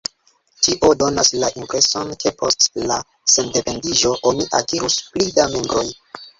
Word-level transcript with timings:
Tio 0.67 0.87
donas 1.01 1.29
la 1.43 1.49
impreson, 1.63 2.15
ke 2.25 2.33
post 2.41 2.67
la 2.93 2.99
sendependiĝo 3.35 4.17
oni 4.33 4.51
akirus 4.65 5.01
pli 5.15 5.33
da 5.41 5.51
membroj. 5.57 5.89